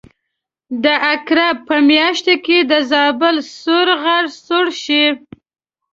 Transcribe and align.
د 0.83 0.85
عقرب 1.09 1.55
په 1.67 1.75
میاشت 1.89 2.27
کې 2.45 2.57
د 2.71 2.73
زابل 2.91 3.35
سور 3.61 3.87
غر 4.01 4.25
سوړ 4.45 4.65
شي. 4.83 5.05